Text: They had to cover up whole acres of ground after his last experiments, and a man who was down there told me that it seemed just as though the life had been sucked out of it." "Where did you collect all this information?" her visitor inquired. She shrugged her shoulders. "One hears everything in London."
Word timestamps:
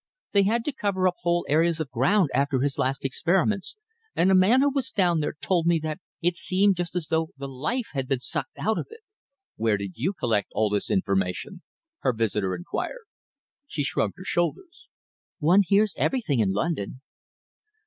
They 0.31 0.41
had 0.41 0.65
to 0.65 0.71
cover 0.71 1.07
up 1.07 1.13
whole 1.21 1.45
acres 1.47 1.79
of 1.79 1.91
ground 1.91 2.31
after 2.33 2.59
his 2.61 2.79
last 2.79 3.05
experiments, 3.05 3.77
and 4.15 4.31
a 4.31 4.33
man 4.33 4.61
who 4.61 4.73
was 4.73 4.89
down 4.89 5.19
there 5.19 5.35
told 5.39 5.67
me 5.67 5.77
that 5.83 5.99
it 6.23 6.37
seemed 6.37 6.75
just 6.75 6.95
as 6.95 7.05
though 7.09 7.29
the 7.37 7.47
life 7.47 7.89
had 7.91 8.07
been 8.07 8.19
sucked 8.19 8.57
out 8.57 8.79
of 8.79 8.87
it." 8.89 9.01
"Where 9.57 9.77
did 9.77 9.97
you 9.97 10.13
collect 10.13 10.49
all 10.55 10.71
this 10.71 10.89
information?" 10.89 11.61
her 11.99 12.13
visitor 12.13 12.55
inquired. 12.55 13.05
She 13.67 13.83
shrugged 13.83 14.15
her 14.17 14.25
shoulders. 14.25 14.87
"One 15.37 15.61
hears 15.63 15.93
everything 15.95 16.39
in 16.39 16.51
London." 16.51 17.01